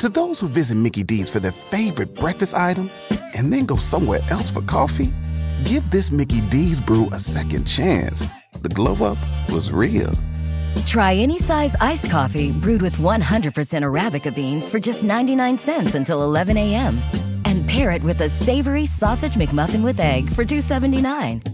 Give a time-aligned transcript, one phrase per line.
[0.00, 2.88] To those who visit Mickey D's for their favorite breakfast item
[3.36, 5.12] and then go somewhere else for coffee,
[5.66, 8.24] give this Mickey D's brew a second chance.
[8.62, 9.18] The glow up
[9.52, 10.10] was real.
[10.86, 16.22] Try any size iced coffee brewed with 100% Arabica beans for just 99 cents until
[16.22, 16.98] 11 a.m.
[17.44, 21.44] And pair it with a savory sausage McMuffin with egg for $2.79.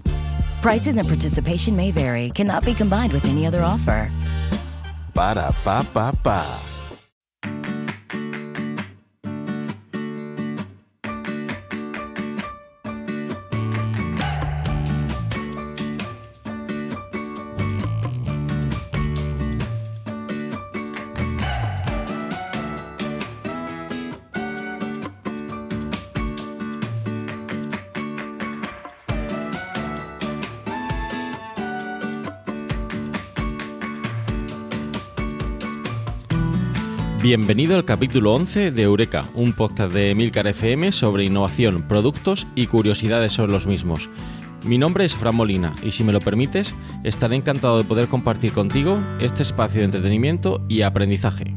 [0.62, 4.08] Prices and participation may vary, cannot be combined with any other offer.
[5.14, 6.75] Ba da ba ba ba.
[37.26, 42.68] Bienvenido al capítulo 11 de Eureka, un podcast de Milcar FM sobre innovación, productos y
[42.68, 44.08] curiosidades sobre los mismos.
[44.64, 48.52] Mi nombre es Fran Molina y si me lo permites, estaré encantado de poder compartir
[48.52, 51.56] contigo este espacio de entretenimiento y aprendizaje.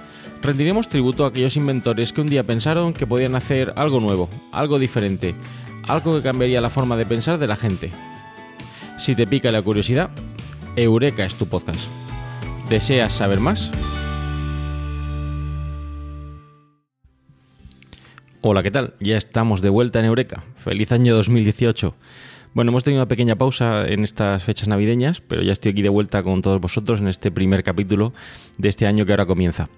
[0.41, 4.79] rendiremos tributo a aquellos inventores que un día pensaron que podían hacer algo nuevo, algo
[4.79, 5.35] diferente,
[5.87, 7.91] algo que cambiaría la forma de pensar de la gente.
[8.97, 10.09] Si te pica la curiosidad,
[10.75, 11.89] Eureka es tu podcast.
[12.69, 13.71] ¿Deseas saber más?
[18.41, 18.95] Hola, ¿qué tal?
[18.99, 20.43] Ya estamos de vuelta en Eureka.
[20.55, 21.95] Feliz año 2018.
[22.53, 25.89] Bueno, hemos tenido una pequeña pausa en estas fechas navideñas, pero ya estoy aquí de
[25.89, 28.13] vuelta con todos vosotros en este primer capítulo
[28.57, 29.69] de este año que ahora comienza.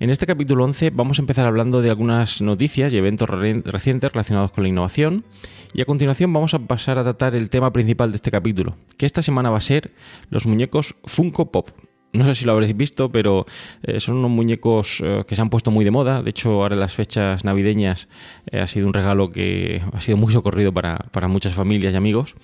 [0.00, 4.50] En este capítulo 11 vamos a empezar hablando de algunas noticias y eventos recientes relacionados
[4.50, 5.26] con la innovación
[5.74, 9.04] y a continuación vamos a pasar a tratar el tema principal de este capítulo, que
[9.04, 9.92] esta semana va a ser
[10.30, 11.68] los muñecos Funko Pop.
[12.12, 13.46] No sé si lo habréis visto, pero
[13.84, 16.22] eh, son unos muñecos eh, que se han puesto muy de moda.
[16.22, 18.08] De hecho, ahora en las fechas navideñas
[18.50, 21.96] eh, ha sido un regalo que ha sido muy socorrido para, para muchas familias y
[21.96, 22.34] amigos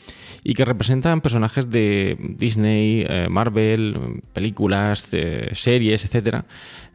[0.45, 5.09] y que representan personajes de Disney, Marvel, películas,
[5.55, 6.45] series, etcétera,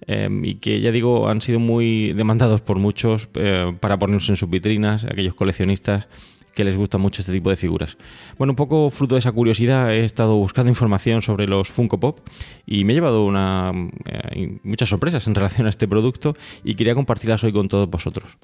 [0.08, 3.28] y que ya digo han sido muy demandados por muchos
[3.82, 6.08] para ponerse en sus vitrinas, aquellos coleccionistas
[6.54, 7.98] que les gusta mucho este tipo de figuras.
[8.38, 12.20] Bueno, un poco fruto de esa curiosidad he estado buscando información sobre los Funko Pop
[12.66, 17.44] y me he llevado eh, muchas sorpresas en relación a este producto y quería compartirlas
[17.44, 18.38] hoy con todos vosotros.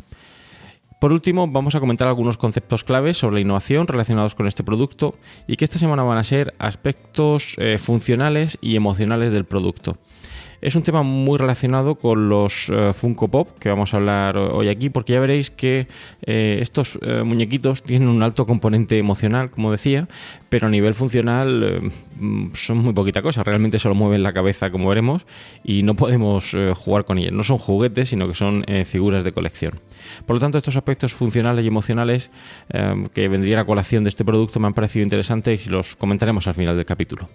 [1.00, 5.16] Por último, vamos a comentar algunos conceptos claves sobre la innovación relacionados con este producto
[5.48, 10.00] y que esta semana van a ser aspectos eh, funcionales y emocionales del producto.
[10.60, 14.70] Es un tema muy relacionado con los eh, Funko Pop que vamos a hablar hoy
[14.70, 15.88] aquí, porque ya veréis que
[16.26, 20.08] eh, estos eh, muñequitos tienen un alto componente emocional, como decía,
[20.50, 23.44] pero a nivel funcional mm, son muy poquita cosa.
[23.44, 25.28] Realmente solo mueven la cabeza, como veremos,
[25.64, 27.34] y no podemos jugar con ellos.
[27.34, 29.80] No son juguetes, sino que son figuras de colección.
[30.26, 32.32] Por lo tanto, estos aspectos funcionales y emocionales
[33.14, 36.56] que vendrían a colación de este producto me han parecido interesantes y los comentaremos al
[36.56, 37.30] final del capítulo.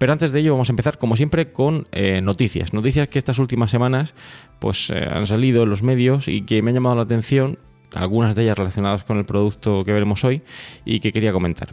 [0.00, 2.72] Pero antes de ello vamos a empezar, como siempre, con eh, noticias.
[2.72, 4.14] Noticias que estas últimas semanas
[4.58, 7.58] pues, eh, han salido en los medios y que me han llamado la atención,
[7.94, 10.40] algunas de ellas relacionadas con el producto que veremos hoy
[10.86, 11.68] y que quería comentar.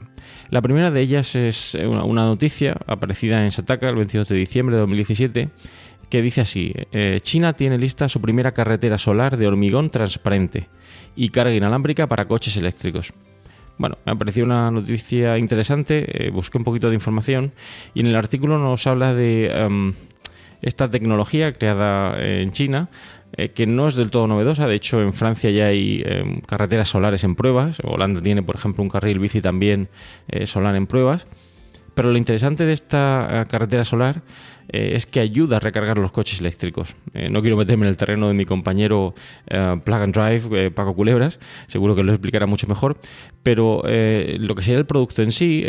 [0.50, 4.82] La primera de ellas es una, noticia aparecida en Sataka el 22 de diciembre de
[4.82, 5.50] 2017
[6.10, 10.68] que dice así, eh, China tiene lista su primera carretera solar de hormigón transparente
[11.16, 13.14] y carga inalámbrica para coches eléctricos.
[13.78, 17.52] Bueno, me ha parecido una noticia interesante, eh, busqué un poquito de información
[17.94, 19.94] y en el artículo nos habla de em,
[20.64, 22.90] esta tecnología creada en China,
[23.34, 26.90] eh, que no es del todo novedosa, de hecho en Francia ya hay em, carreteras
[26.90, 29.90] solares en pruebas, Holanda tiene por ejemplo un carril bici también
[30.28, 31.28] eh, solar en pruebas,
[31.98, 34.22] pero lo interesante de esta carretera solar
[34.70, 36.96] es que ayuda a recargar los coches eléctricos.
[37.32, 39.16] no quiero meterme en el terreno de mi compañero
[39.48, 43.00] Plug and Drive, Paco Culebras, seguro que lo explicará mucho mejor,
[43.42, 45.66] pero lo que sería el producto en sí,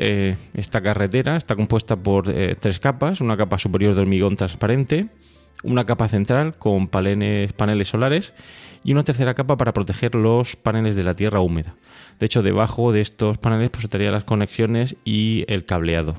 [0.52, 2.30] esta carretera está compuesta por
[2.60, 5.08] tres capas, una capa superior de hormigón transparente,
[5.62, 8.32] una capa central con paneles, paneles solares
[8.84, 11.74] y una tercera capa para proteger los paneles de la tierra húmeda.
[12.18, 16.14] De hecho, debajo de estos paneles pues, estarían las conexiones y el cableado.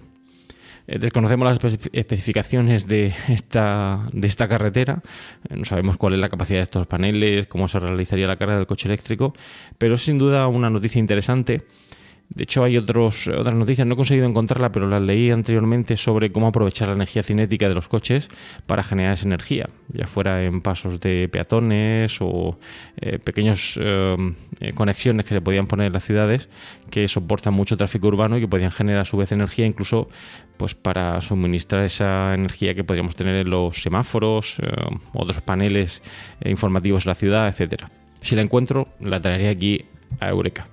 [0.87, 5.01] Eh, desconocemos las especificaciones de esta, de esta carretera,
[5.49, 8.55] eh, no sabemos cuál es la capacidad de estos paneles, cómo se realizaría la carga
[8.55, 9.33] del coche eléctrico,
[9.77, 11.65] pero es sin duda una noticia interesante
[12.29, 16.31] de hecho, hay otros, otras noticias, no he conseguido encontrarla, pero las leí anteriormente sobre
[16.31, 18.29] cómo aprovechar la energía cinética de los coches
[18.67, 22.59] para generar esa energía, ya fuera en pasos de peatones o
[23.01, 26.49] eh, pequeñas em, eh, conexiones que se podían poner en las ciudades
[26.91, 30.07] que soportan mucho tráfico urbano y que podían generar a su vez energía incluso
[30.57, 36.03] pues para suministrar esa energía que podríamos tener en los semáforos, em, otros paneles
[36.41, 37.89] eh, informativos de la ciudad, etcétera.
[38.21, 39.85] Si la encuentro, la traeré aquí
[40.19, 40.67] a Eureka.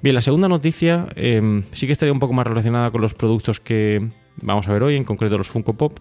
[0.00, 3.60] Bien, la segunda noticia em, sí que estaría un poco más relacionada con los productos
[3.60, 5.98] que vamos a ver hoy, en concreto los Funko Pop.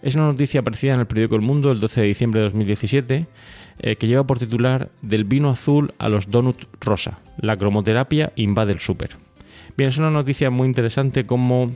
[0.00, 3.26] Es una noticia aparecida en el periódico El Mundo el 12 de diciembre de 2017
[3.80, 7.20] eh, que lleva por titular Del vino azul a los donuts rosa.
[7.40, 9.16] La cromoterapia invade el súper.
[9.76, 11.72] Bien, es una noticia muy interesante como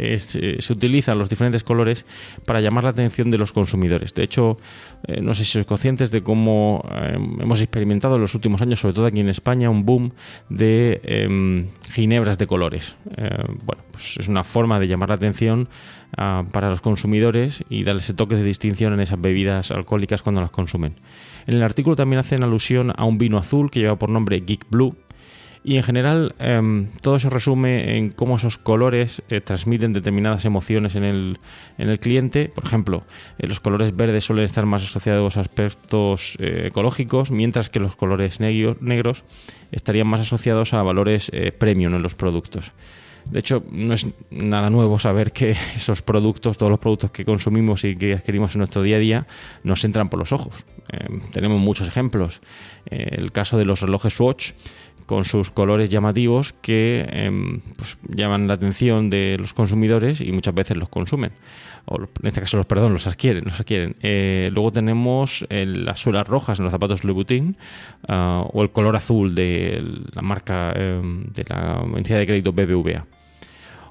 [0.00, 2.06] eh, se utilizan los diferentes colores
[2.46, 4.14] para llamar la atención de los consumidores.
[4.14, 4.56] De hecho,
[5.06, 8.80] eh, no sé si sois conscientes de cómo eh, hemos experimentado en los últimos años,
[8.80, 10.12] sobre todo aquí en España, un boom
[10.48, 12.96] de em, ginebras de colores.
[13.66, 15.68] bueno, pues es una forma de llamar la atención
[16.16, 20.40] ah, para los consumidores y darle ese toque de distinción en esas bebidas alcohólicas cuando
[20.40, 20.94] las consumen.
[21.46, 24.64] En el artículo también hacen alusión a un vino azul que lleva por nombre Geek
[24.70, 24.96] Blue,
[25.62, 30.94] y en general em, todo se resume en cómo esos colores eh, transmiten determinadas emociones
[30.94, 31.38] en el,
[31.76, 32.50] en el cliente.
[32.54, 33.04] Por ejemplo,
[33.38, 37.94] eh, los colores verdes suelen estar más asociados a aspectos eh, ecológicos, mientras que los
[37.94, 39.24] colores negros
[39.70, 42.72] estarían más asociados a valores premium en los productos.
[43.30, 47.84] De hecho, no es nada nuevo saber que esos productos, todos los productos que consumimos
[47.84, 49.26] y que adquirimos en nuestro día a día,
[49.62, 50.64] nos entran por los ojos.
[50.88, 52.40] Em, tenemos muchos ejemplos.
[52.86, 54.52] el caso de los relojes Swatch
[55.10, 60.54] con sus colores llamativos que em, pues, llaman la atención de los consumidores y muchas
[60.54, 61.32] veces los consumen.
[61.86, 63.96] O en este caso los perdón, los adquieren, los adquieren.
[64.02, 67.56] Eh, luego tenemos las suelas rojas en los zapatos Louboutin
[68.08, 69.82] uh, o el color azul de
[70.14, 73.04] la marca em, de la entidad de crédito BBVA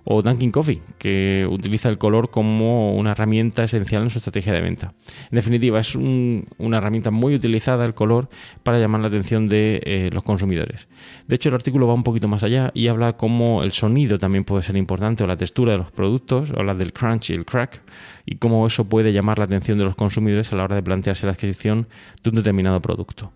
[0.03, 4.61] o Dunkin' Coffee, que utiliza el color como una herramienta esencial en su estrategia de
[4.61, 4.93] venta.
[5.31, 8.29] En definitiva, es una herramienta muy utilizada el color
[8.63, 10.87] para llamar la atención de eh, los consumidores.
[11.27, 14.43] De hecho, el artículo va un poquito más allá y habla cómo el sonido también
[14.43, 17.81] puede ser importante o la textura de los productos, habla del crunch y el crack
[18.25, 21.25] y cómo eso puede llamar la atención de los consumidores a la hora de plantearse
[21.25, 21.87] la adquisición
[22.23, 23.31] de un determinado producto.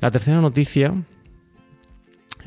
[0.00, 0.94] La tercera noticia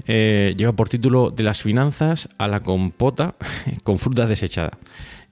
[0.06, 3.36] eh, lleva por título De las finanzas a la compota
[3.84, 4.78] con fruta desechada.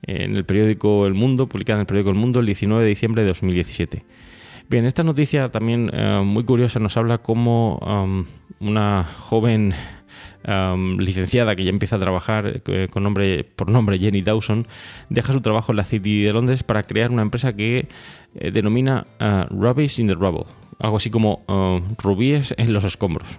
[0.04, 3.22] En el periódico El Mundo, publicada en el periódico El Mundo el 19 de diciembre
[3.22, 4.02] de 2017.
[4.68, 8.26] Bien, esta noticia también eh, muy curiosa nos habla cómo
[8.60, 9.74] una joven
[10.98, 14.66] licenciada que ya empieza a trabajar eh, con nombre, por nombre Jenny Dawson
[15.08, 17.86] deja su trabajo en la City de Londres para crear una empresa que
[18.34, 19.06] denomina
[19.50, 20.46] Rubbish in the Rubble,
[20.80, 21.44] algo así como
[22.02, 23.38] rubíes en los escombros.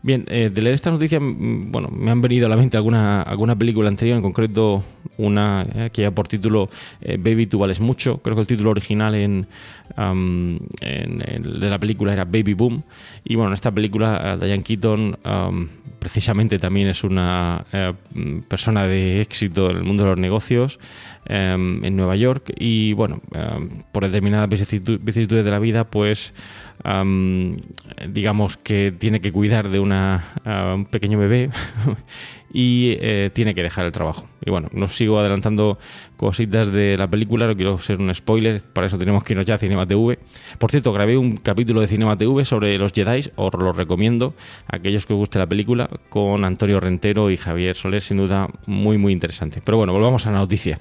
[0.00, 3.20] Bien, eh, de leer esta noticia, mm, bueno, me han venido a la mente alguna,
[3.22, 4.84] alguna película anterior, en concreto
[5.16, 8.18] una eh, que ya por título eh, Baby tú vales mucho.
[8.18, 9.48] Creo que el título original en,
[9.96, 12.84] de la película era Baby Boom.
[13.24, 15.18] Y bueno, en esta película Diane Keaton
[15.98, 17.64] precisamente también es una
[18.46, 20.78] persona de éxito en el mundo de los negocios
[21.26, 22.52] en Nueva York.
[22.56, 23.20] Y bueno,
[23.90, 26.32] por determinadas vicisitudes de la vida, pues
[28.08, 30.24] digamos que tiene que cuidar de una,
[30.74, 31.50] un pequeño bebé
[32.52, 34.26] y eh, tiene que dejar el trabajo.
[34.44, 35.78] Y bueno, no sigo adelantando
[36.16, 39.54] cositas de la película, no quiero ser un spoiler, para eso tenemos que irnos ya
[39.54, 40.18] a Cinema TV.
[40.58, 44.34] Por cierto, grabé un capítulo de Cinema TV sobre los Jedi, os lo recomiendo
[44.66, 48.48] a aquellos que os guste la película, con Antonio Rentero y Javier Soler, sin duda
[48.66, 49.60] muy muy interesante.
[49.62, 50.78] Pero bueno, volvamos a la noticia.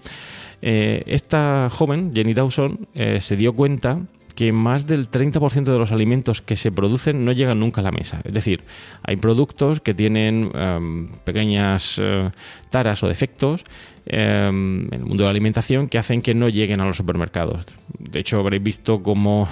[0.62, 4.01] Eh, esta joven, Jenny Dawson, eh, se dio cuenta
[4.38, 7.89] que más del 30% de los alimentos que se producen no llegan nunca a la
[7.89, 8.22] mesa.
[8.24, 8.62] Es decir,
[9.01, 12.29] hay productos que tienen em, pequeñas eh,
[12.70, 13.65] taras o defectos
[14.08, 17.66] em, en el mundo de la alimentación que hacen que no lleguen a los supermercados.
[18.00, 19.48] De hecho, habréis visto como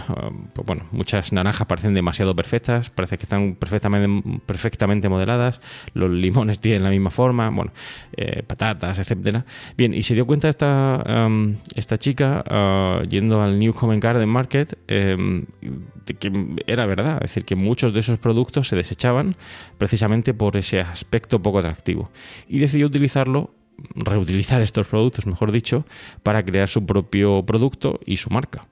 [0.54, 5.62] pues bueno, muchas naranjas parecen demasiado perfectas, parece que están perfectamente, perfectamente modeladas,
[5.94, 7.72] los limones tienen la misma forma, bueno,
[8.16, 9.46] eh, patatas, etcétera.
[9.78, 14.30] Bien, y se dio cuenta esta, em, esta chica ah, yendo al New Common Garden
[14.30, 16.32] Market de que
[16.68, 19.36] era verdad, es decir, que muchos de esos productos se desechaban
[19.78, 22.12] precisamente por ese aspecto poco atractivo.
[22.48, 23.52] Y decidió utilizarlo
[23.96, 25.86] reutilizar estos productos, mejor dicho,
[26.24, 28.68] para crear su propio producto y su marca.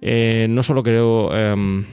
[0.00, 1.84] Eh, no solo creó em,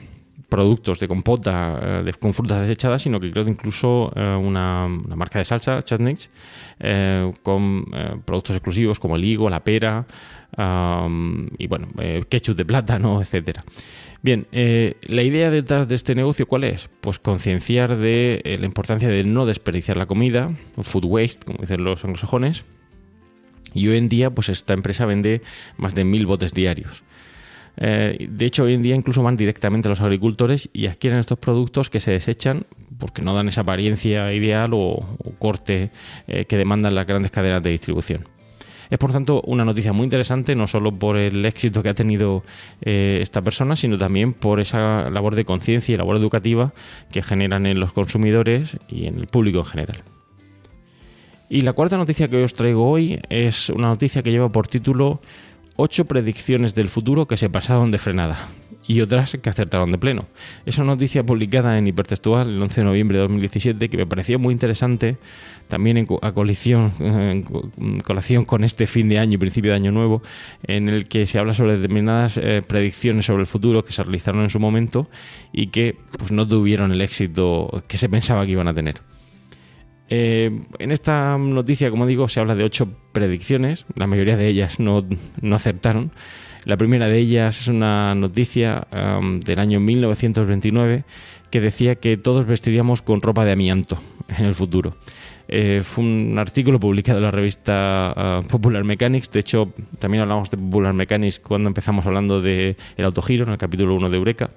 [0.50, 5.46] productos de compota eh, con frutas desechadas, sino que creó incluso eh, una, marca de
[5.46, 6.32] salsa, Chutneys,
[7.44, 7.86] con
[8.26, 10.08] productos exclusivos como el higo, la pera
[10.58, 11.88] y bueno,
[12.30, 13.64] ketchup de plátano, etcétera.
[14.22, 16.90] Bien, eh, la idea detrás de este negocio, ¿cuál es?
[17.00, 21.86] Pues concienciar de eh, la importancia de no desperdiciar la comida, food waste, como dicen
[21.86, 22.66] los anglosajones.
[23.74, 25.42] Y hoy en día, pues esta empresa vende
[25.78, 27.04] más de mil botes diarios.
[27.78, 31.40] Eh, de hecho, hoy en día incluso van directamente a los agricultores y adquieren estos
[31.40, 32.66] productos que se desechan
[32.98, 35.00] porque no dan esa apariencia ideal o,
[35.38, 35.92] corte
[36.28, 38.28] que demandan las grandes cadenas de distribución.
[38.90, 42.44] Es por tanto una noticia muy interesante, no solo por el éxito que ha tenido
[42.82, 46.74] eh, esta persona, sino también por esa labor de conciencia y labor educativa
[47.12, 49.98] que generan en los consumidores y en el público en general.
[51.50, 55.20] Y la cuarta noticia que os traigo hoy es una noticia que lleva por título
[55.76, 58.40] 8 predicciones del futuro que se pasaron de frenada
[58.90, 60.26] y otras que acertaron de pleno.
[60.66, 64.40] Es una noticia publicada en Hipertextual el 11 de noviembre de 2017 que me pareció
[64.40, 65.18] muy interesante,
[65.68, 67.44] también en, a colisión, en
[68.04, 70.24] colación con este fin de año y principio de año nuevo,
[70.64, 74.42] en el que se habla sobre determinadas eh, predicciones sobre el futuro que se realizaron
[74.42, 75.08] en su momento
[75.54, 79.02] y que pues, no tuvieron el éxito que se pensaba que iban a tener.
[80.10, 84.80] Eh, en esta noticia, como digo, se habla de ocho predicciones, la mayoría de ellas
[84.80, 85.06] no,
[85.42, 86.12] no acertaron.
[86.66, 91.04] La primera de ellas es una noticia del año 1929
[91.50, 93.98] que decía que todos vestiríamos con ropa de amianto
[94.38, 94.96] en el futuro.
[95.52, 99.32] Eh, fue un artículo publicado en la revista ah, Popular Mechanics.
[99.32, 103.58] De hecho, también hablamos de Popular Mechanics cuando empezamos hablando del el autogiro en el
[103.58, 104.52] capítulo 1 de Eureka.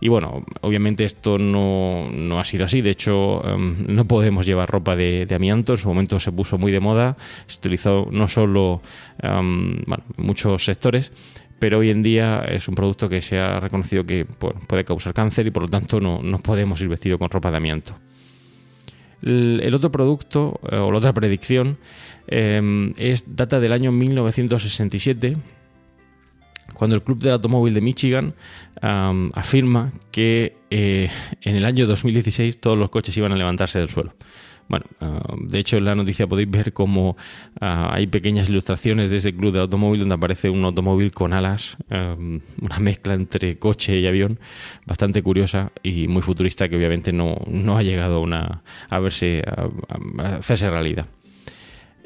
[0.00, 2.82] Y bueno, obviamente esto no, ha sido así.
[2.82, 5.72] De hecho, no podemos llevar ropa de, amianto.
[5.72, 7.16] En su momento se puso muy de moda.
[7.48, 8.80] Se utilizó no solo
[9.20, 9.82] en
[10.16, 11.10] muchos sectores,
[11.58, 15.46] pero hoy en día es un producto que se ha reconocido que puede causar cáncer
[15.46, 17.94] y por lo tanto no, podemos ir vestido con ropa de amianto.
[19.22, 21.76] El, otro producto eh, o la otra predicción
[22.28, 25.36] em, es data del año 1967
[26.74, 28.34] cuando el Club del Automóvil de Michigan
[28.80, 31.10] afirma que eh,
[31.42, 34.14] en el año 2016 todos los coches iban a levantarse del suelo.
[34.68, 37.16] Bueno, ah, de hecho en la noticia podéis ver cómo
[37.60, 41.76] ah, hay pequeñas ilustraciones de ese club de automóvil donde aparece un automóvil con alas,
[41.90, 44.38] una mezcla entre coche y avión,
[44.86, 47.38] bastante curiosa y muy futurista que obviamente no,
[47.76, 48.24] ha llegado
[48.90, 51.06] a verse, a, hacerse realidad.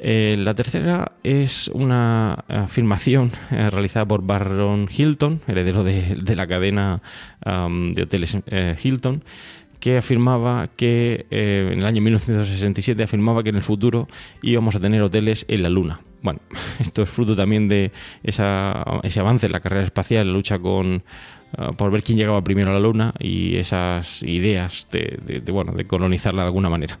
[0.05, 7.01] Eh, la tercera es una afirmación eh, realizada por Barron Hilton, heredero de, la cadena
[7.45, 9.23] de hoteles eh, Hilton,
[9.83, 14.07] que afirmaba que eh, en el año 1967 afirmaba que en el futuro
[14.41, 15.99] íbamos a tener hoteles en la Luna.
[16.21, 16.39] Bueno,
[16.79, 17.91] esto es fruto también de
[18.23, 21.03] ese avance en la carrera espacial, la lucha con,
[21.57, 25.85] eh, por ver quién llegaba primero a la Luna y esas ideas de, bueno, de
[25.85, 26.97] colonizarla de alguna manera.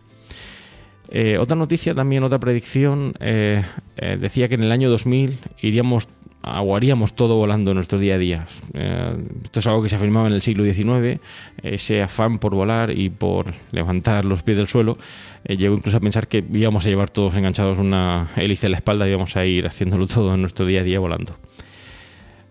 [1.13, 6.07] Eh, otra noticia, también otra predicción, decía que en el año 2000 iríamos
[6.43, 8.45] aguaríamos todo volando en nuestro día a día.
[8.73, 11.19] Eh, esto es algo que se afirmaba en el siglo XIX,
[11.63, 14.97] ese afán por volar y por levantar los pies del suelo.
[15.45, 18.77] Eh, llegó incluso a pensar que íbamos a llevar todos enganchados una hélice en la
[18.77, 21.37] espalda y íbamos a ir haciéndolo todo en nuestro día a día volando.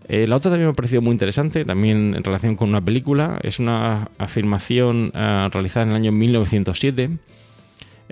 [0.07, 3.39] Eh, la otra también me ha parecido muy interesante, también en relación con una película.
[3.43, 7.11] Es una afirmación realizada en el año 1907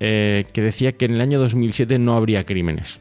[0.02, 3.00] que decía que en el año 2007 no habría crímenes.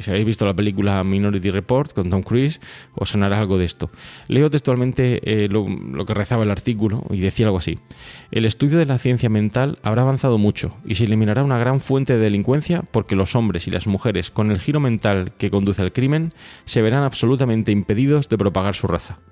[0.00, 2.60] Si habéis visto la película Minority Report con Tom Cruise,
[2.94, 3.90] os sonará algo de esto.
[4.28, 5.66] Leo textualmente eh, lo,
[6.06, 7.78] que rezaba el artículo y decía algo así.
[8.30, 12.14] El estudio de la ciencia mental habrá avanzado mucho y se eliminará una gran fuente
[12.14, 15.92] de delincuencia porque los hombres y las mujeres con el giro mental que conduce al
[15.92, 16.32] crimen
[16.64, 19.18] se verán absolutamente impedidos de propagar su raza.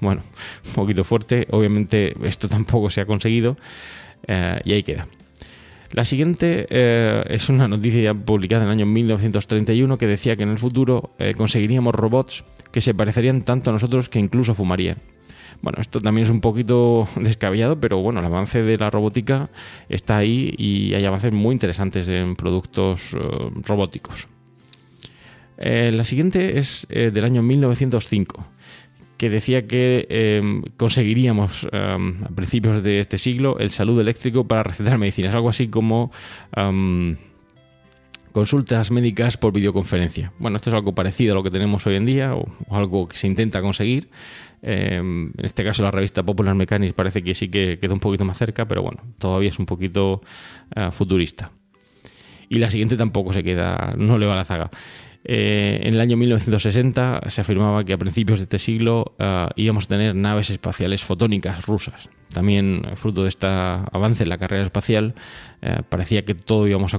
[0.00, 0.22] Bueno,
[0.64, 3.56] un poquito fuerte, obviamente esto tampoco se ha conseguido
[4.26, 5.08] eh, y ahí queda.
[5.92, 10.50] La siguiente eh, es una noticia publicada en el año 1931 que decía que en
[10.50, 14.98] el futuro eh, conseguiríamos robots que se parecerían tanto a nosotros que incluso fumarían.
[15.62, 19.48] Bueno, esto también es un poquito descabellado, pero bueno, el avance de la robótica
[19.88, 23.18] está ahí y hay avances muy interesantes en productos eh,
[23.64, 24.28] robóticos.
[25.60, 28.46] La siguiente es del año 1905
[29.18, 34.62] que decía que em, conseguiríamos em, a principios de este siglo el saludo eléctrico para
[34.62, 36.12] recetar medicinas, algo así como
[36.56, 37.16] em,
[38.32, 40.32] consultas médicas por videoconferencia.
[40.38, 43.16] Bueno, esto es algo parecido a lo que tenemos hoy en día o, algo que
[43.16, 44.08] se intenta conseguir.
[44.62, 48.38] en este caso la revista Popular Mechanics parece que sí que queda un poquito más
[48.38, 50.20] cerca, pero bueno, todavía es un poquito
[50.76, 51.50] eh, futurista.
[52.48, 54.70] Y la siguiente tampoco se queda, no le va la zaga.
[55.30, 59.84] Eh, en el año 1960 se afirmaba que a principios de este siglo uh, íbamos
[59.84, 62.08] a tener naves espaciales fotónicas rusas.
[62.32, 65.14] También, eh, fruto de este avance en la carrera espacial,
[65.62, 66.98] uh, parecía que todo íbamos a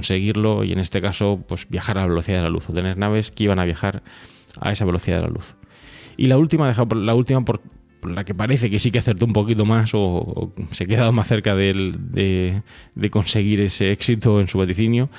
[0.00, 2.96] Conseguirlo y en este caso pues viajar a la velocidad de la luz o tener
[2.96, 4.02] naves que iban a viajar
[4.58, 5.54] a esa velocidad de la luz.
[6.16, 7.60] Y la última, la última por,
[8.02, 11.28] la que parece que sí que acertó un poquito más o, se ha quedado más
[11.28, 12.62] cerca de,
[12.94, 15.10] de, conseguir ese éxito en su vaticinio,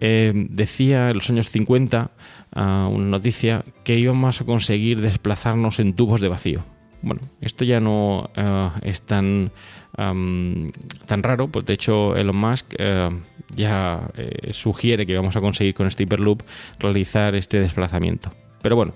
[0.00, 2.12] eh, decía en los años 50
[2.52, 6.64] ah, una noticia que íbamos a conseguir desplazarnos en tubos de vacío.
[7.02, 9.52] Bueno, esto ya no uh, es tan,
[9.98, 13.12] tan raro, pues de hecho Elon Musk uh,
[13.54, 16.42] ya eh, sugiere que vamos a conseguir con este Hyperloop
[16.78, 18.32] realizar este desplazamiento.
[18.62, 18.92] Pero bueno,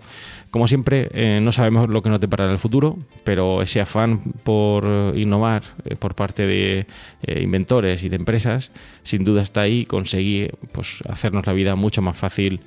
[0.51, 4.85] como siempre, eh, no sabemos lo que nos deparará el futuro, pero ese afán por
[5.17, 6.87] innovar eh, por parte de
[7.27, 12.17] inventores y de empresas, sin duda está ahí, conseguir pues, hacernos la vida mucho más
[12.17, 12.61] fácil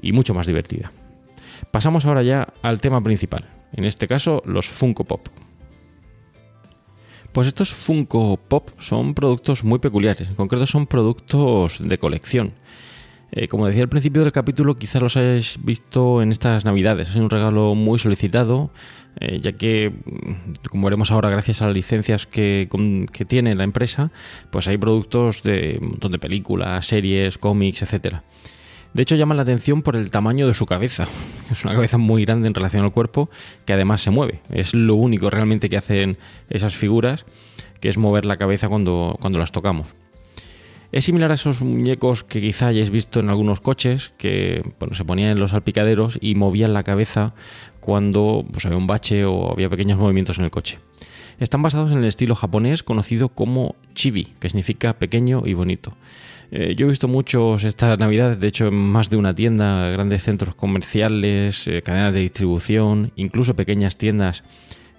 [0.00, 0.90] y mucho más divertida.
[1.70, 5.28] Pasamos ahora ya al tema principal, en este caso los Funko Pop.
[7.32, 12.52] Pues estos Funko Pop son productos muy peculiares, en concreto son productos de colección.
[13.34, 17.08] Eh, como decía al principio del capítulo, quizás los hayáis visto en estas navidades.
[17.08, 18.70] Es un regalo muy solicitado,
[19.18, 22.68] eh, ya que, mm, como veremos ahora, gracias a las licencias que,
[23.26, 24.10] tiene la empresa,
[24.50, 28.22] pues hay productos de un montón de películas, series, cómics, etcétera.
[28.94, 31.06] De hecho, llama la atención por el tamaño de su cabeza.
[31.50, 33.28] Es una cabeza muy grande en relación al cuerpo,
[33.66, 34.40] que además se mueve.
[34.50, 36.16] Es lo único realmente que hacen
[36.48, 37.26] esas figuras,
[37.80, 39.94] que es mover la cabeza cuando, cuando las tocamos.
[40.92, 45.30] Es similar a esos muñecos que quizá hayáis visto en algunos coches, que se ponían
[45.30, 47.34] en los salpicaderos y movían la cabeza
[47.80, 50.78] cuando pues, había un bache o había pequeños movimientos en el coche.
[51.38, 55.96] Están basados en el estilo japonés conocido como chibi, que significa pequeño y bonito.
[56.54, 60.22] Eh, yo he visto muchos esta Navidad, de hecho en más de una tienda, grandes
[60.22, 64.44] centros comerciales, eh, cadenas de distribución, incluso pequeñas tiendas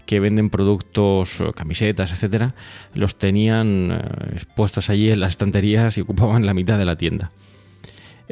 [0.08, 2.56] que venden productos, eh, camisetas, etcétera,
[2.96, 3.92] los tenían
[4.34, 7.30] expuestos allí en las estanterías y ocupaban la mitad de la tienda.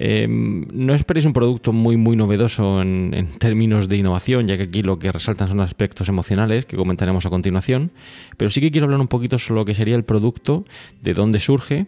[0.03, 4.63] Em, no esperéis un producto muy muy novedoso en, en, términos de innovación, ya que
[4.63, 7.91] aquí lo que resaltan son aspectos emocionales que comentaremos a continuación,
[8.35, 10.65] pero sí que quiero hablar un poquito sobre lo que sería el producto,
[11.03, 11.85] de dónde surge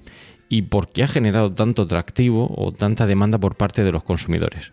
[0.47, 4.71] y por qué ha generado tanto atractivo o tanta demanda por parte de los consumidores.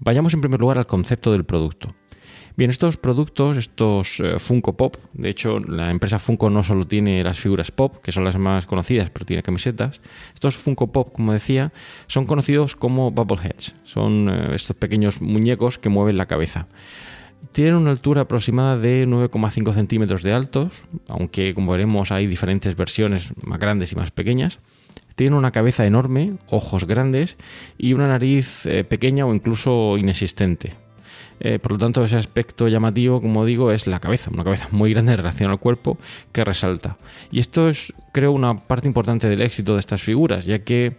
[0.00, 1.90] Vayamos en primer lugar al concepto del producto.
[2.54, 7.24] Bien, estos productos, estos eh, Funko Pop, de hecho la empresa Funko no solo tiene
[7.24, 10.02] las figuras Pop, que son las más conocidas, pero tiene camisetas.
[10.34, 11.72] Estos Funko Pop, como decía,
[12.08, 13.74] son conocidos como Bubbleheads.
[13.84, 16.66] Son eh, estos pequeños muñecos que mueven la cabeza.
[17.52, 23.32] Tienen una altura aproximada de 9,5 centímetros de altos, aunque como veremos hay diferentes versiones
[23.42, 24.60] más grandes y más pequeñas.
[25.14, 27.38] Tienen una cabeza enorme, ojos grandes
[27.78, 30.81] y una nariz eh, pequeña o incluso inexistente.
[31.44, 34.92] Eh, por lo tanto, ese aspecto llamativo, como digo, es la cabeza, una cabeza muy
[34.92, 35.98] grande en relación al cuerpo
[36.30, 36.96] que resalta.
[37.32, 40.94] Y esto es, creo, una parte importante del éxito de estas figuras, ya que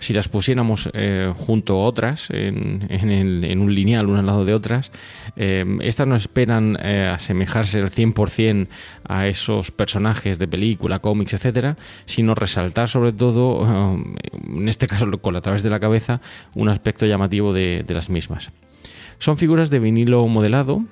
[0.00, 4.90] si las pusiéramos eh, junto a otras, en, un lineal, una al lado de otras,
[5.36, 8.66] eh, estas no esperan asemejarse al 100%
[9.04, 13.96] a esos personajes de película, cómics, etcétera, sino resaltar sobre todo,
[14.48, 16.20] en este caso con a través de la cabeza,
[16.54, 18.52] un aspecto llamativo de las mismas.
[19.18, 20.84] Son figuras de vinilo modelado,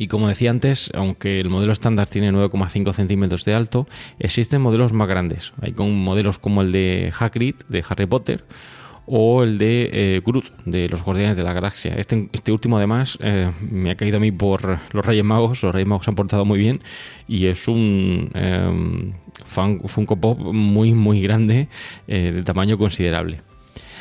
[0.00, 3.86] y como decía antes, aunque el modelo estándar tiene 9,5 centímetros de alto,
[4.18, 5.52] existen modelos más grandes.
[5.60, 8.42] Hay con modelos como el de Hagrid, de Harry Potter,
[9.04, 11.96] o el de eh, Groot, de los Guardianes de la Galaxia.
[11.96, 15.62] Este, este último, además, eh, me ha caído a mí por los Reyes Magos.
[15.62, 16.80] Los Reyes Magos se han portado muy bien
[17.28, 19.12] y es un eh,
[19.44, 21.68] Funko Pop muy, muy grande,
[22.06, 23.42] de tamaño considerable.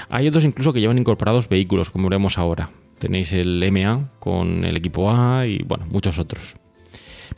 [0.09, 2.69] Hay otros incluso que llevan incorporados vehículos, como veremos ahora.
[2.99, 6.55] Tenéis el MA con el equipo A y bueno, muchos otros.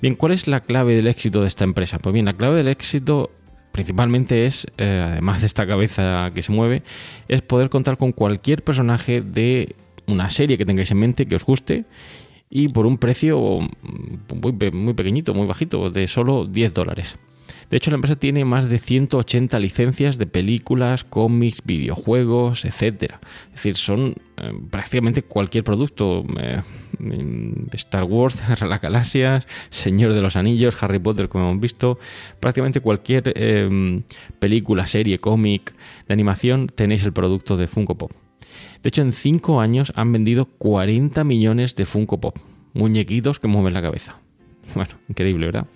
[0.02, 2.00] Bien, ¿cuál es la clave del éxito de esta empresa?
[2.00, 3.32] Pues bien, la clave del éxito
[3.72, 6.84] principalmente es, eh, además de esta cabeza que se mueve,
[7.28, 9.76] es poder contar con cualquier personaje de
[10.08, 11.86] una serie que tengáis en mente que os guste
[12.50, 17.18] y por un precio muy, muy pequeñito, muy bajito, de solo 10 dólares.
[17.72, 23.14] De hecho, la empresa tiene más de 180 licencias de películas, cómics, videojuegos, etc.
[23.46, 26.26] Es decir, son eh, prácticamente cualquier producto.
[26.38, 26.62] Eh,
[27.72, 31.98] Star Wars, la Galaxias, Señor de los Anillos, Harry Potter, como hemos visto.
[32.42, 34.02] Prácticamente cualquier eh,
[34.40, 35.74] película, serie, cómic
[36.10, 38.12] de animación tenéis el producto de Funko Pop.
[38.84, 42.38] De hecho, en 5 años han vendido 40 millones de Funko Pop.
[42.74, 44.18] Muñequitos que mueven la cabeza.
[44.76, 45.68] Bueno, increíble, ¿verdad?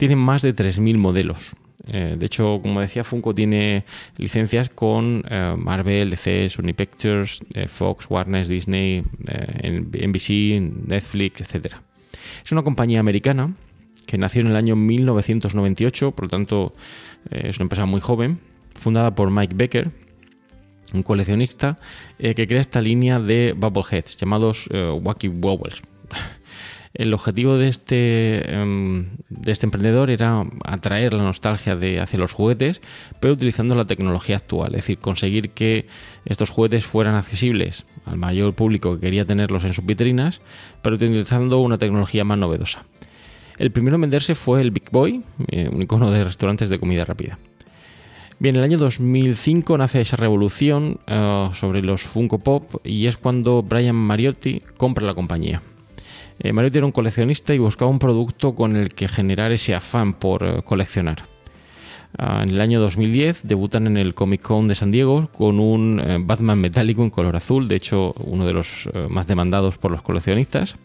[0.00, 1.52] Tienen más de 3.000 modelos.
[1.86, 3.84] Eh, de hecho, como decía, Funko tiene
[4.16, 11.74] licencias con eh, Marvel, DC, Sony Pictures, eh, Fox, Warner, Disney, NBC, Netflix, etc.
[12.42, 13.52] Es una compañía americana
[14.06, 16.74] que nació en el año 1998, por lo tanto
[17.30, 18.40] es una empresa muy joven,
[18.74, 19.90] fundada por Mike Becker,
[20.94, 21.78] un coleccionista
[22.18, 25.82] que crea esta línea de bubbleheads llamados Wacky Wobbles.
[26.92, 32.80] El objetivo de este, em, de este emprendedor era atraer la nostalgia hacia los juguetes,
[33.20, 35.86] pero utilizando la tecnología actual, es decir, conseguir que
[36.24, 40.40] estos juguetes fueran accesibles al mayor público que quería tenerlos en sus vitrinas,
[40.82, 42.84] pero utilizando una tecnología más novedosa.
[43.58, 47.04] El primero en venderse fue el Big Boy, eh, un icono de restaurantes de comida
[47.04, 47.38] rápida.
[48.40, 53.16] Bien, en el año 2005 nace esa revolución eh, sobre los Funko Pop y es
[53.16, 55.62] cuando Brian Mariotti compra la compañía.
[56.42, 60.14] Eh, Mario era un coleccionista y buscaba un producto con el que generar ese afán
[60.14, 61.24] por eh, coleccionar.
[62.18, 66.00] Ah, en el año 2010 debutan en el Comic Con de San Diego con un
[66.00, 70.02] eh, Batman metálico en color azul, de hecho uno de los más demandados por los
[70.02, 70.76] coleccionistas.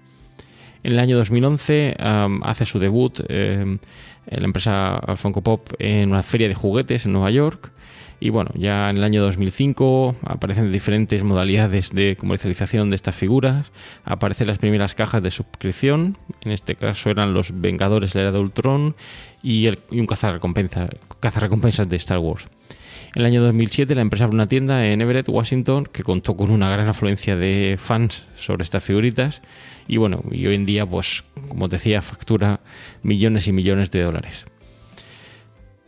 [0.84, 1.96] En el año 2011
[2.44, 3.80] hace su debut en
[4.28, 7.72] la empresa Funko Pop en una feria de juguetes en Nueva York
[8.20, 13.72] y bueno, ya en el año 2005 aparecen diferentes modalidades de comercialización de estas figuras.
[14.04, 16.18] Aparecen las primeras cajas de suscripción.
[16.42, 18.96] En este caso eran los Vengadores de la Era de Ultron
[19.44, 22.48] y, un cazarrecompensas de Star Wars.
[23.16, 26.52] En el año 2007 la empresa abrió una tienda en Everett, Washington, que contó con
[26.52, 29.42] una gran afluencia de fans sobre estas figuritas.
[29.88, 32.62] Y bueno, y hoy en día, pues como decía, factura
[33.04, 34.46] millones y millones de dólares.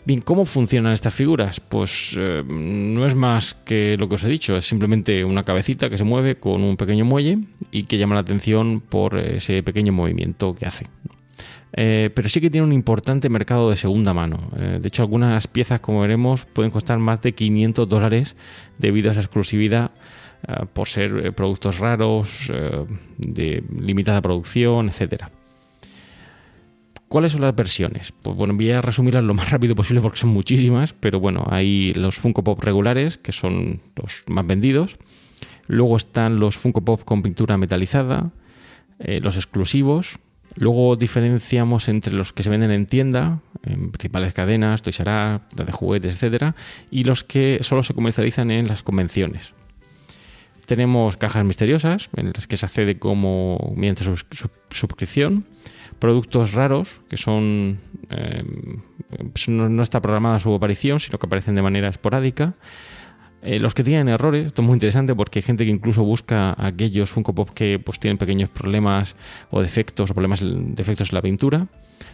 [0.07, 1.59] Bien, ¿cómo funcionan estas figuras?
[1.59, 5.89] Pues eh, no es más que lo que os he dicho, es simplemente una cabecita
[5.89, 7.39] que se mueve con un pequeño muelle
[7.71, 10.85] y que llama la atención por ese pequeño movimiento que hace.
[11.73, 14.49] Eh, pero sí que tiene un importante mercado de segunda mano.
[14.55, 18.37] Eh, de hecho, algunas piezas, como veremos, pueden costar más de 500 dólares
[18.77, 19.91] debido a esa exclusividad
[20.71, 22.49] por ser productos raros,
[23.17, 25.31] de limitada producción, etcétera.
[27.07, 28.11] ¿Cuáles son las versiones?
[28.21, 31.93] Pues bueno, voy a resumirlas lo más rápido posible porque son muchísimas, pero bueno, hay
[31.93, 34.97] los Funko Pop regulares, que son los más vendidos.
[35.67, 38.31] Luego están los Funko Pop con pintura metalizada,
[38.99, 40.19] eh, los exclusivos.
[40.55, 45.65] Luego diferenciamos entre los que se venden en tienda, en principales cadenas, Toys R Us,
[45.65, 46.55] de juguetes, etc.
[46.89, 49.53] Y los que solo se comercializan en las convenciones.
[50.65, 55.45] Tenemos cajas misteriosas, en las que se accede como mediante suscripción
[55.99, 57.79] productos raros que son
[58.09, 58.43] eh,
[59.47, 62.53] no, está programada su aparición, sino que aparecen de manera esporádica.
[63.43, 66.55] Eh, los que tienen errores, esto es muy interesante porque hay gente que incluso busca
[66.57, 69.15] aquellos Funko Pop que pues, tienen pequeños problemas
[69.51, 71.67] o defectos o problemas defectos en la pintura.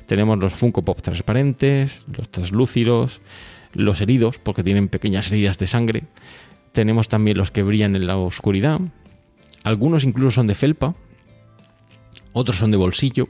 [0.05, 3.21] Tenemos los Funko Pop transparentes, los translúcidos,
[3.73, 6.03] los heridos porque tienen pequeñas heridas de sangre.
[6.73, 8.79] Tenemos también los que brillan en la oscuridad.
[9.63, 10.93] Algunos incluso son de felpa,
[12.33, 13.29] otros son de bolsillo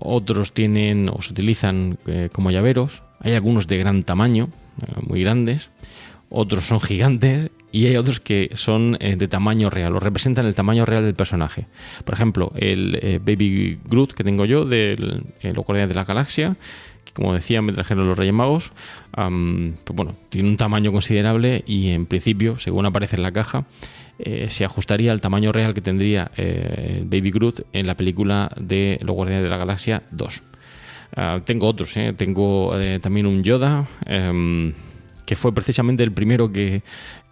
[0.00, 4.48] otros tienen o se utilizan eh, como llaveros, hay algunos de gran tamaño,
[4.80, 5.70] eh, muy grandes,
[6.28, 10.54] otros son gigantes y hay otros que son eh, de tamaño real, o representan el
[10.54, 11.66] tamaño real del personaje.
[12.04, 14.96] Por ejemplo, el Baby Groot que tengo yo de
[15.42, 16.56] Los Guardianes de la Galaxia,
[17.12, 18.72] como decía me trajeron los Reyes Magos,
[19.12, 23.66] pues bueno, tiene un tamaño considerable y en principio, según aparece en la caja,
[24.22, 28.98] eh, se ajustaría al tamaño real que tendría eh, Baby Groot en la película de
[29.02, 30.42] Los Guardianes de la Galaxia 2.
[31.16, 32.12] Ah, tengo otros, eh.
[32.16, 34.74] tengo también un Yoda, em,
[35.24, 36.82] que fue precisamente el primero que,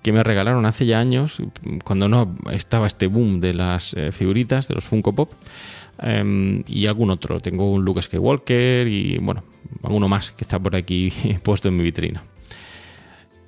[0.06, 1.42] me regalaron hace ya años,
[1.84, 5.32] cuando no estaba este boom de las figuritas, de los Funko Pop,
[6.00, 7.40] em, y algún otro.
[7.40, 9.42] Tengo un Luke Skywalker y bueno,
[9.82, 12.22] alguno más que está por aquí puesto en mi vitrina.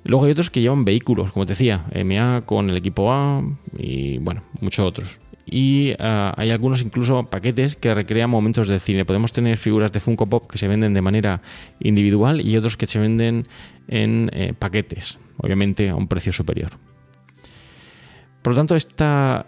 [0.03, 3.43] Luego hay otros que llevan vehículos, como te decía, MA con el equipo A
[3.77, 5.19] y bueno, muchos otros.
[5.45, 9.05] Y ah, hay algunos incluso paquetes que recrean momentos de cine.
[9.05, 11.41] Podemos tener figuras de Funko Pop que se venden de manera
[11.79, 13.47] individual y otros que se venden
[13.87, 16.71] en eh, paquetes, obviamente a un precio superior.
[18.41, 18.75] Por lo tanto,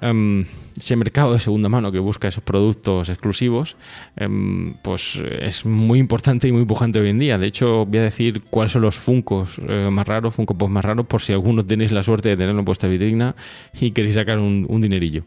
[0.01, 0.45] em,
[0.77, 3.75] ese mercado de segunda mano que busca esos productos exclusivos,
[4.15, 7.39] em, pues es muy importante y muy pujante hoy en día.
[7.39, 11.07] De hecho, voy a decir cuáles son los Funcos eh, más raros, Funko más raros,
[11.07, 13.35] por si alguno tenéis la suerte de tenerlo en vuestra vitrina
[13.81, 15.23] y queréis sacar un, dinerillo.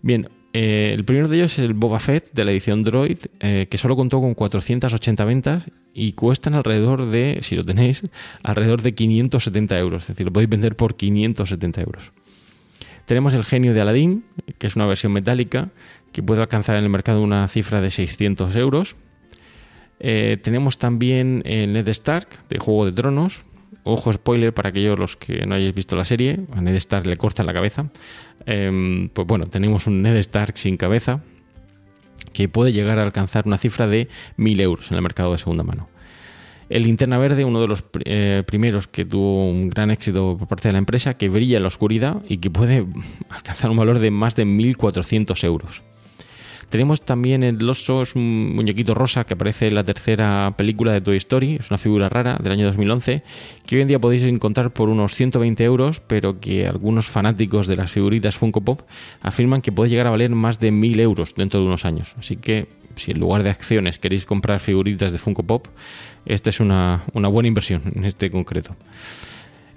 [0.00, 3.66] Bien, eh, el primero de ellos es el Boba Fett de la edición Droid, eh,
[3.70, 8.02] que solo contó con 480 ventas y cuestan alrededor de, si lo tenéis,
[8.42, 10.02] alrededor de 570 euros.
[10.04, 12.12] Es decir, lo podéis vender por 570 euros.
[13.04, 14.24] Tenemos el genio de Aladdin,
[14.58, 15.70] que es una versión metálica
[16.12, 18.96] que puede alcanzar en el mercado una cifra de 600 euros.
[20.00, 23.44] Eh, tenemos también el Ned Stark de Juego de Tronos.
[23.84, 26.40] Ojo spoiler para aquellos los que no hayáis visto la serie.
[26.52, 27.90] A Ned Stark le corta la cabeza.
[28.46, 31.20] Em, pues bueno, tenemos un Ned Stark sin cabeza
[32.32, 35.62] que puede llegar a alcanzar una cifra de 1000 euros en el mercado de segunda
[35.62, 35.88] mano.
[36.68, 40.68] El linterna verde, uno de los eh, primeros que tuvo un gran éxito por parte
[40.68, 42.86] de la empresa, que brilla en la oscuridad y que puede
[43.30, 45.82] alcanzar un valor de más de 1.400 euros.
[46.68, 51.00] Tenemos también el oso, es un muñequito rosa que aparece en la tercera película de
[51.00, 53.22] Toy Story, es una figura rara del año 2011,
[53.64, 57.76] que hoy en día podéis encontrar por unos 120 euros, pero que algunos fanáticos de
[57.76, 58.82] las figuritas Funko Pop
[59.22, 62.14] afirman que puede llegar a valer más de 1.000 euros dentro de unos años.
[62.18, 65.68] Así que si en lugar de acciones queréis comprar figuritas de Funko Pop,
[66.26, 68.76] esta es una, buena inversión en este concreto.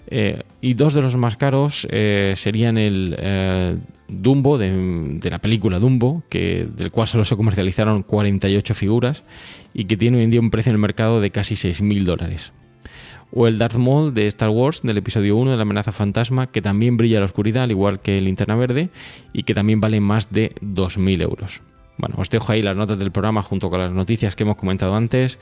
[0.08, 3.78] Eh, y dos de los más caros eh, serían el eh,
[4.12, 9.24] Dumbo de, la película Dumbo, que, del cual solo se comercializaron 48 figuras
[9.74, 12.52] y que tiene hoy en día un precio en el mercado de casi 6.000 dólares.
[13.34, 16.62] O el Darth Maul de Star Wars del episodio 1 de la amenaza fantasma, que
[16.62, 18.90] también brilla en la oscuridad, al igual que el linterna verde,
[19.32, 21.62] y que también vale más de 2.000 euros.
[21.98, 24.96] Bueno, os dejo ahí las notas del programa junto con las noticias que hemos comentado
[24.96, 25.40] antes,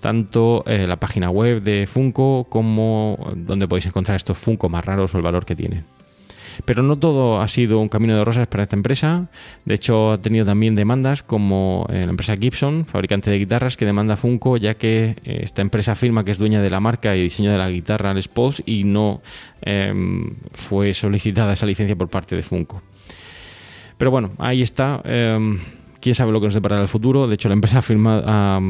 [0.00, 5.14] tanto eh, la página web de Funko como donde podéis encontrar estos Funko más raros
[5.14, 5.86] o el valor que tienen.
[6.64, 9.28] Pero no todo ha sido un camino de rosas para esta empresa.
[9.64, 13.84] De hecho, ha tenido también demandas como eh, la empresa Gibson, fabricante de guitarras, que
[13.84, 17.22] demanda Funko, ya que eh, esta empresa afirma que es dueña de la marca y
[17.22, 19.22] diseño de la guitarra Les Pauls y no
[19.60, 22.82] em, fue solicitada esa licencia por parte de Funko.
[23.98, 25.00] Pero bueno, ahí está.
[25.04, 25.58] Em,
[26.02, 27.28] quién sabe lo que nos deparará el futuro.
[27.28, 28.60] De hecho, la empresa ha,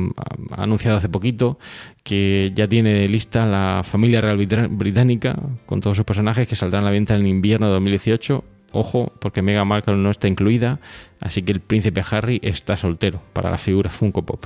[0.53, 1.59] anunciado hace poquito
[2.05, 4.37] que ya tiene lista la familia real
[4.71, 8.45] británica con todos sus personajes que saldrán a la venta en invierno de 2018.
[8.75, 10.79] Ojo, porque Mega Markle no está incluida,
[11.21, 14.45] así que el príncipe Harry está soltero para la figura Funko Pop.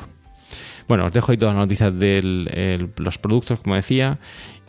[0.89, 4.19] Bueno, os dejo ahí todas las noticias de los productos, como decía,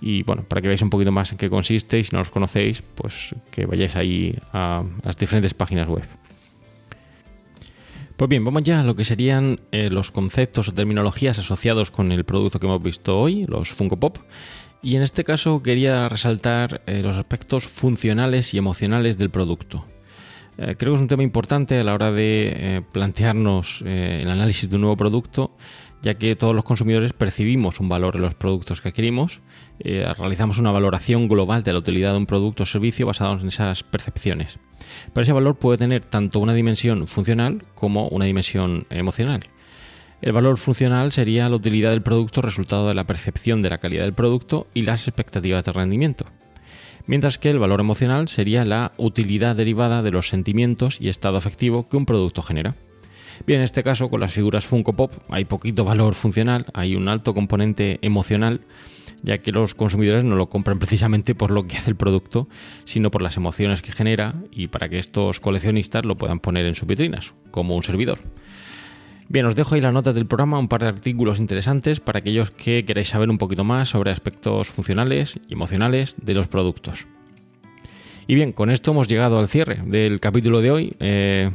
[0.02, 2.32] y bueno, para que veáis un poquito más en qué consiste y si no los
[2.32, 6.04] conocéis, pues que vayáis ahí a las diferentes páginas web.
[8.18, 12.12] Pues bien, vamos ya a lo que serían eh, los conceptos o terminologías asociados con
[12.12, 14.18] el producto que hemos visto hoy, los Funko Pop.
[14.82, 19.86] Y en este caso quería resaltar eh, los aspectos funcionales y emocionales del producto.
[20.58, 24.78] Eh, creo que es un tema importante a la hora de plantearnos el análisis de
[24.78, 25.56] un nuevo producto,
[26.02, 29.42] ya que todos los consumidores percibimos un valor en los productos que adquirimos,
[29.80, 33.84] realizamos una valoración global de la utilidad de un producto o servicio basado en esas
[33.84, 34.60] percepciones.
[35.14, 39.48] Pero ese valor puede tener tanto una dimensión funcional como una dimensión emocional.
[40.22, 44.04] El valor funcional sería la utilidad del producto resultado de la percepción de la calidad
[44.04, 46.26] del producto y las expectativas de rendimiento.
[47.06, 51.88] Mientras que el valor emocional sería la utilidad derivada de los sentimientos y estado afectivo
[51.88, 52.76] que un producto genera.
[53.46, 57.08] Bien, en este caso con las figuras Funko Pop hay poquito valor funcional, hay un
[57.08, 58.62] alto componente emocional
[59.24, 62.48] ya que los consumidores no lo compran precisamente por lo que hace el producto,
[62.86, 66.76] sino por las emociones que genera y para que estos coleccionistas lo puedan poner en
[66.76, 68.20] sus vitrinas, como un servidor.
[69.30, 72.52] Bien, os dejo ahí la nota del programa, un par de artículos interesantes para aquellos
[72.52, 77.08] que queráis saber un poquito más sobre aspectos funcionales y emocionales de los productos.
[78.26, 80.96] Y bien, con esto hemos llegado al cierre del capítulo de hoy.
[81.00, 81.52] Eh,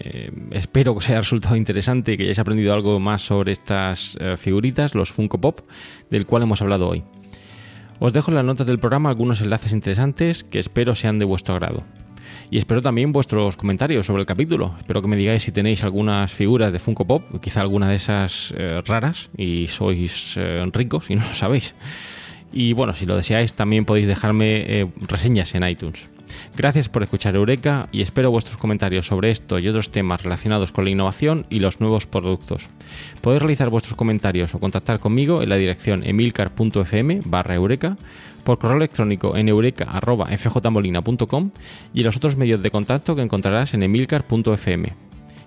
[0.00, 4.16] eh, espero que os haya resultado interesante y que hayáis aprendido algo más sobre estas
[4.20, 5.60] eh, figuritas, los Funko Pop,
[6.10, 7.04] del cual hemos hablado hoy.
[8.00, 11.54] Os dejo en las notas del programa algunos enlaces interesantes que espero sean de vuestro
[11.54, 11.84] agrado.
[12.50, 14.74] Y espero también vuestros comentarios sobre el capítulo.
[14.78, 18.52] Espero que me digáis si tenéis algunas figuras de Funko Pop, quizá alguna de esas
[18.56, 20.38] eh, raras, y sois
[20.72, 21.74] ricos y no lo sabéis.
[22.56, 26.08] Y bueno, si lo deseáis, también podéis dejarme eh, reseñas en iTunes.
[26.56, 30.84] Gracias por escuchar Eureka y espero vuestros comentarios sobre esto y otros temas relacionados con
[30.84, 32.68] la innovación y los nuevos productos.
[33.20, 37.96] Podéis realizar vuestros comentarios o contactar conmigo en la dirección emilcar.fm barra eureka,
[38.44, 41.50] por correo electrónico en eureka.fjmolina.com
[41.92, 44.92] y en los otros medios de contacto que encontrarás en emilcar.fm.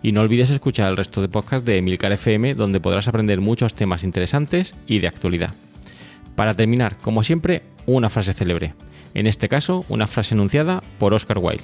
[0.03, 3.75] Y no olvides escuchar el resto de podcasts de Emilcar FM donde podrás aprender muchos
[3.75, 5.53] temas interesantes y de actualidad.
[6.37, 8.75] Para terminar, como siempre, una frase célebre.
[9.15, 11.63] En este caso, una frase enunciada por Oscar Wilde.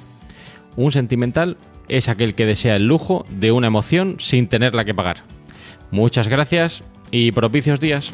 [0.76, 1.58] Un sentimental
[1.90, 5.18] es aquel que desea el lujo de una emoción sin tenerla que pagar.
[5.92, 8.14] Muchas gracias y propicios días.